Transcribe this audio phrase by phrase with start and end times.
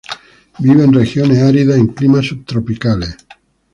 [0.57, 3.15] Vive en regiones áridas en climas subtropicales.